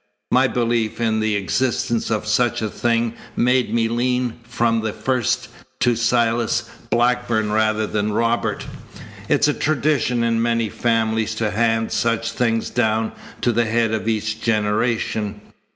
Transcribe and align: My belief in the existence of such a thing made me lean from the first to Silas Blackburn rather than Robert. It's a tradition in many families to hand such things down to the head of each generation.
My 0.31 0.47
belief 0.47 0.99
in 0.99 1.19
the 1.19 1.35
existence 1.35 2.09
of 2.09 2.25
such 2.25 2.63
a 2.63 2.69
thing 2.69 3.13
made 3.35 3.71
me 3.71 3.87
lean 3.87 4.39
from 4.41 4.81
the 4.81 4.93
first 4.93 5.47
to 5.81 5.95
Silas 5.95 6.67
Blackburn 6.89 7.51
rather 7.51 7.85
than 7.85 8.11
Robert. 8.11 8.65
It's 9.29 9.47
a 9.47 9.53
tradition 9.53 10.23
in 10.23 10.41
many 10.41 10.69
families 10.69 11.35
to 11.35 11.51
hand 11.51 11.91
such 11.91 12.31
things 12.31 12.71
down 12.71 13.11
to 13.41 13.51
the 13.51 13.65
head 13.65 13.93
of 13.93 14.07
each 14.07 14.41
generation. 14.41 15.39